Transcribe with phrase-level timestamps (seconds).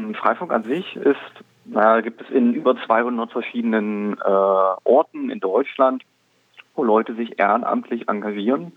[0.00, 1.18] Ähm, Freifunk an sich ist,
[1.64, 6.02] naja, gibt es in über 200 verschiedenen äh, Orten in Deutschland,
[6.74, 8.72] wo Leute sich ehrenamtlich engagieren,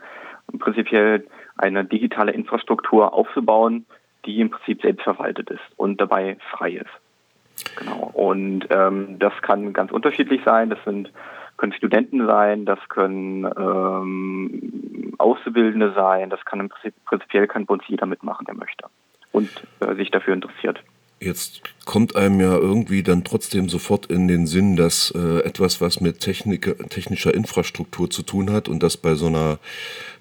[0.51, 1.25] um prinzipiell
[1.57, 3.85] eine digitale Infrastruktur aufzubauen,
[4.25, 7.75] die im Prinzip selbstverwaltet ist und dabei frei ist.
[7.77, 8.09] Genau.
[8.13, 10.69] Und ähm, das kann ganz unterschiedlich sein.
[10.69, 11.11] Das sind
[11.57, 17.75] können Studenten sein, das können ähm, Auszubildende sein, das kann im Prinzip, prinzipiell kann bei
[17.75, 18.87] uns jeder mitmachen, der möchte
[19.31, 19.49] und
[19.79, 20.83] äh, sich dafür interessiert.
[21.23, 26.01] Jetzt kommt einem ja irgendwie dann trotzdem sofort in den Sinn, dass äh, etwas, was
[26.01, 29.59] mit Technik, technischer Infrastruktur zu tun hat und das bei so einer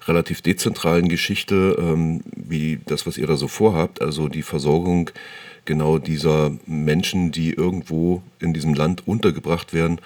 [0.07, 5.09] relativ dezentralen Geschichte, ähm, wie das, was ihr da so vorhabt, also die Versorgung
[5.65, 9.99] genau dieser Menschen, die irgendwo in diesem Land untergebracht werden,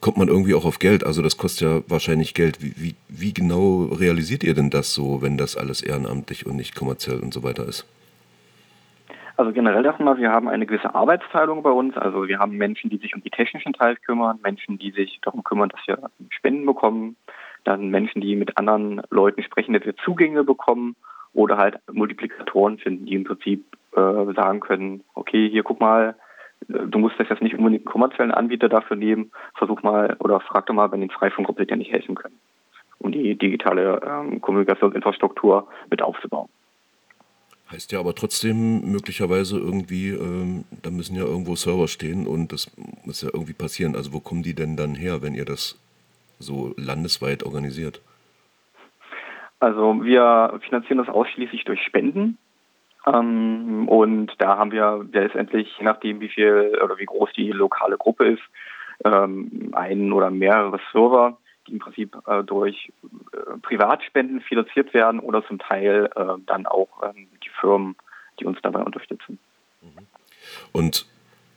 [0.00, 1.04] kommt man irgendwie auch auf Geld.
[1.04, 2.62] Also das kostet ja wahrscheinlich Geld.
[2.62, 6.76] Wie, wie, wie genau realisiert ihr denn das so, wenn das alles ehrenamtlich und nicht
[6.76, 7.86] kommerziell und so weiter ist?
[9.40, 11.96] Also generell erstmal, wir haben eine gewisse Arbeitsteilung bei uns.
[11.96, 15.42] Also wir haben Menschen, die sich um die technischen Teile kümmern, Menschen, die sich darum
[15.44, 17.16] kümmern, dass wir Spenden bekommen,
[17.64, 20.94] dann Menschen, die mit anderen Leuten sprechen, dass wir Zugänge bekommen
[21.32, 26.16] oder halt Multiplikatoren finden, die im Prinzip äh, sagen können, okay, hier guck mal,
[26.68, 30.66] du musst das jetzt nicht unbedingt einen kommerziellen Anbieter dafür nehmen, versuch mal oder frag
[30.66, 32.38] doch mal, wenn den Freifunk dir nicht helfen können,
[32.98, 36.50] um die digitale ähm, Kommunikationsinfrastruktur mit aufzubauen.
[37.70, 42.70] Heißt ja aber trotzdem möglicherweise irgendwie, ähm, da müssen ja irgendwo Server stehen und das
[43.04, 43.94] muss ja irgendwie passieren.
[43.94, 45.80] Also wo kommen die denn dann her, wenn ihr das
[46.40, 48.00] so landesweit organisiert?
[49.60, 52.38] Also wir finanzieren das ausschließlich durch Spenden.
[53.06, 57.96] Ähm, und da haben wir letztendlich, je nachdem wie viel oder wie groß die lokale
[57.98, 58.42] Gruppe ist,
[59.04, 61.38] ähm, einen oder mehrere Server,
[61.70, 62.92] im Prinzip äh, durch
[63.32, 67.96] äh, Privatspenden finanziert werden oder zum Teil äh, dann auch ähm, die Firmen,
[68.38, 69.38] die uns dabei unterstützen.
[69.82, 70.06] Mhm.
[70.72, 71.06] Und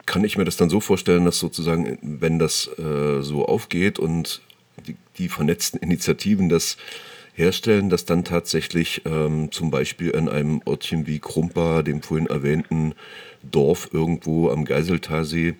[0.06, 4.42] kann ich mir das dann so vorstellen, dass sozusagen, wenn das äh, so aufgeht und
[4.88, 6.78] die, die vernetzten Initiativen das
[7.34, 12.94] herstellen, dass dann tatsächlich ähm, zum Beispiel in einem Ortchen wie Krumpa, dem vorhin erwähnten
[13.42, 15.56] Dorf irgendwo am Geiseltalsee,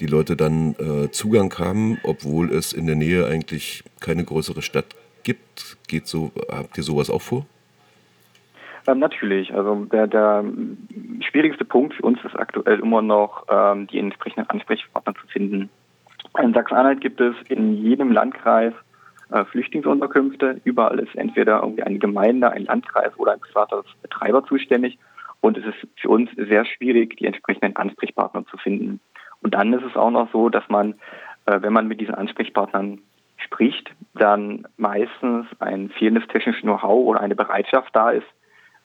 [0.00, 4.94] die Leute dann äh, Zugang haben, obwohl es in der Nähe eigentlich keine größere Stadt
[5.24, 5.76] gibt.
[5.88, 7.46] Geht so, habt ihr sowas auch vor?
[8.88, 9.54] Ähm, natürlich.
[9.54, 10.44] Also der, der
[11.20, 15.68] schwierigste Punkt für uns ist aktuell immer noch, ähm, die entsprechenden Ansprechpartner zu finden.
[16.40, 18.72] In Sachsen-Anhalt gibt es in jedem Landkreis
[19.30, 20.60] äh, Flüchtlingsunterkünfte.
[20.64, 24.98] Überall ist entweder irgendwie eine Gemeinde, ein Landkreis oder ein privater Betreiber zuständig.
[25.40, 29.00] Und es ist für uns sehr schwierig, die entsprechenden Ansprechpartner zu finden.
[29.42, 30.94] Und dann ist es auch noch so, dass man,
[31.46, 33.00] äh, wenn man mit diesen Ansprechpartnern
[33.36, 38.26] spricht, dann meistens ein fehlendes technisches Know-how oder eine Bereitschaft da ist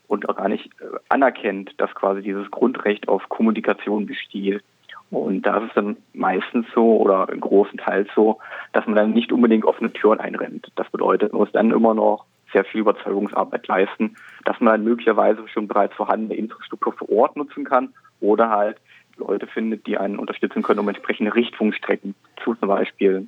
[0.08, 4.64] und auch gar nicht äh, anerkennt, dass quasi dieses Grundrecht auf Kommunikation besteht.
[5.10, 8.40] Und da ist es dann meistens so oder im großen Teil so,
[8.72, 10.72] dass man dann nicht unbedingt offene Türen einrennt.
[10.76, 14.16] Das bedeutet, man muss dann immer noch sehr viel Überzeugungsarbeit leisten,
[14.46, 18.78] dass man dann möglicherweise schon bereits vorhandene Infrastruktur vor Ort nutzen kann oder halt
[19.18, 23.28] Leute findet, die einen unterstützen können, um entsprechende Richtfunkstrecken zu zum Beispiel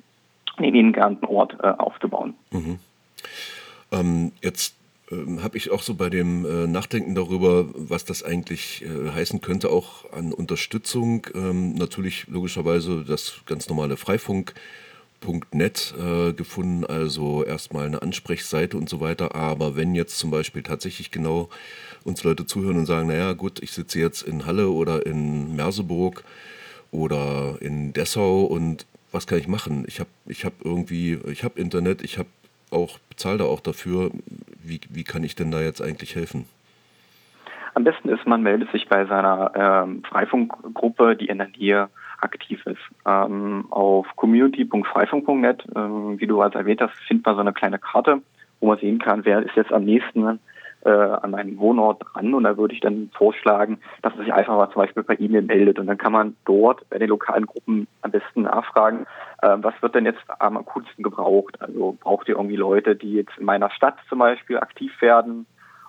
[0.58, 2.34] in den genannten Ort äh, aufzubauen.
[2.50, 2.78] Mhm.
[3.92, 4.76] Ähm, jetzt
[5.10, 9.40] ähm, habe ich auch so bei dem äh, Nachdenken darüber, was das eigentlich äh, heißen
[9.40, 11.26] könnte, auch an Unterstützung.
[11.34, 13.96] Ähm, natürlich logischerweise das ganz normale
[15.20, 19.34] Freifunk.net äh, gefunden, also erstmal eine Ansprechseite und so weiter.
[19.34, 21.48] Aber wenn jetzt zum Beispiel tatsächlich genau
[22.04, 26.24] uns Leute zuhören und sagen, naja gut, ich sitze jetzt in Halle oder in Merseburg
[26.92, 29.84] oder in Dessau und was kann ich machen?
[29.86, 32.28] Ich habe ich hab irgendwie, ich habe Internet, ich habe
[32.70, 34.10] auch, bezahle da auch dafür.
[34.62, 36.46] Wie, wie kann ich denn da jetzt eigentlich helfen?
[37.74, 41.88] Am besten ist, man meldet sich bei seiner ähm, Freifunkgruppe, die in der Nähe
[42.20, 42.80] aktiv ist.
[43.06, 48.22] Ähm, auf community.freifunk.net, ähm, wie du als erwähnt hast, findet man so eine kleine Karte,
[48.60, 50.38] wo man sehen kann, wer ist jetzt am nächsten
[50.86, 52.32] äh, an meinem Wohnort dran.
[52.32, 55.42] Und da würde ich dann vorschlagen, dass man sich einfach mal zum Beispiel per E-Mail
[55.42, 55.78] meldet.
[55.78, 59.06] Und dann kann man dort bei den lokalen Gruppen am besten nachfragen,
[59.42, 61.60] äh, was wird denn jetzt am akutesten gebraucht?
[61.60, 65.46] Also braucht ihr irgendwie Leute, die jetzt in meiner Stadt zum Beispiel aktiv werden?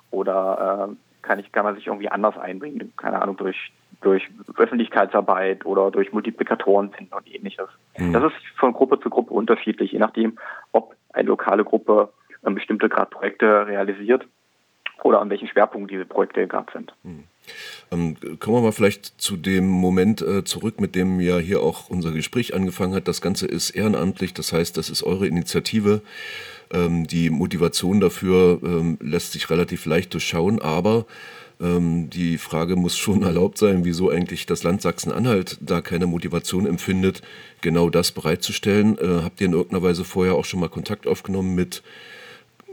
[0.09, 2.94] Oder äh, kann ich, kann man sich irgendwie anders einbringen?
[2.97, 3.71] Keine Ahnung, durch
[4.01, 7.67] durch Öffentlichkeitsarbeit oder durch Multiplikatoren finden und ähnliches.
[7.97, 8.13] Mhm.
[8.13, 10.38] Das ist von Gruppe zu Gruppe unterschiedlich, je nachdem,
[10.71, 12.09] ob eine lokale Gruppe
[12.44, 14.25] äh, bestimmte gerade Projekte realisiert
[15.03, 16.94] oder an welchen Schwerpunkten diese Projekte gerade sind.
[17.03, 17.23] Hm.
[17.91, 21.89] Ähm, kommen wir mal vielleicht zu dem Moment äh, zurück, mit dem ja hier auch
[21.89, 23.07] unser Gespräch angefangen hat.
[23.07, 26.01] Das Ganze ist ehrenamtlich, das heißt, das ist eure Initiative.
[26.73, 31.05] Ähm, die Motivation dafür ähm, lässt sich relativ leicht durchschauen, aber
[31.59, 36.65] Ähm, die Frage muss schon erlaubt sein, wieso eigentlich das Land Sachsen-Anhalt da keine Motivation
[36.65, 37.21] empfindet,
[37.62, 38.98] genau das bereitzustellen.
[38.98, 41.83] Äh, habt ihr in irgendeiner Weise vorher auch schon mal Kontakt aufgenommen mit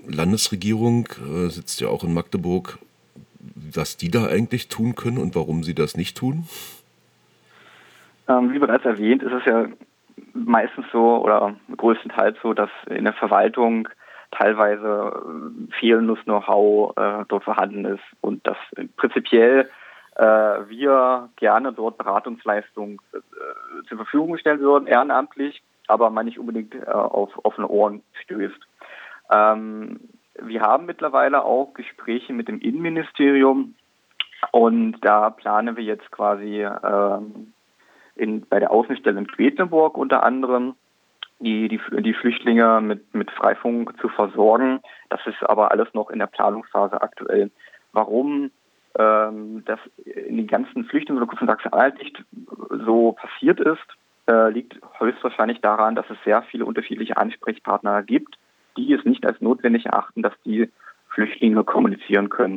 [0.06, 2.78] Landesregierung, äh, sitzt ja auch in Magdeburg,
[3.54, 6.46] was die da eigentlich tun können und warum sie das nicht tun?
[8.28, 9.66] Ähm, wie bereits erwähnt, ist es ja
[10.32, 13.88] meistens so oder größtenteils so, dass in der Verwaltung
[14.36, 18.56] teilweise äh, fehlendes Know-how äh, dort vorhanden ist und dass
[18.96, 19.70] prinzipiell
[20.16, 23.18] äh, wir gerne dort Beratungsleistungen äh,
[23.88, 28.60] zur Verfügung gestellt würden, ehrenamtlich, aber man nicht unbedingt äh, auf offene Ohren stößt.
[29.30, 30.00] Ähm,
[30.40, 33.74] wir haben mittlerweile auch Gespräche mit dem Innenministerium
[34.52, 37.52] und da planen wir jetzt quasi ähm,
[38.16, 40.74] in, bei der Außenstelle in Quedlinburg unter anderem
[41.40, 44.80] die, die, die Flüchtlinge mit, mit Freifunk zu versorgen.
[45.10, 47.50] Das ist aber alles noch in der Planungsphase aktuell.
[47.92, 48.50] Warum
[48.98, 52.22] ähm, das in den ganzen Flüchtlingen- Sachsen-Anhalt nicht
[52.86, 53.86] so passiert ist,
[54.26, 58.36] äh, liegt höchstwahrscheinlich daran, dass es sehr viele unterschiedliche Ansprechpartner gibt,
[58.76, 60.70] die es nicht als notwendig erachten, dass die
[61.08, 62.52] Flüchtlinge kommunizieren können.